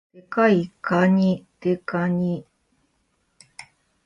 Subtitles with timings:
[0.15, 2.43] デカいかに、デカニ